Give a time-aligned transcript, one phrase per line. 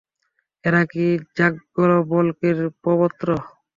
[0.63, 1.05] এরা কি
[1.37, 3.27] যাজ্ঞবল্ক্যের প্রপৌত্র?